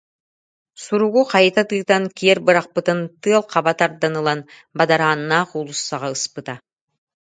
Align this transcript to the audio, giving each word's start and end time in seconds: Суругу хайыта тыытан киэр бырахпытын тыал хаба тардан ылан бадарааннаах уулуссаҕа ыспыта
Суругу 0.83 1.21
хайыта 1.31 1.61
тыытан 1.69 2.03
киэр 2.17 2.39
бырахпытын 2.45 2.99
тыал 3.21 3.43
хаба 3.51 3.73
тардан 3.79 4.13
ылан 4.21 4.39
бадарааннаах 4.77 5.49
уулуссаҕа 5.57 6.07
ыспыта 6.15 6.55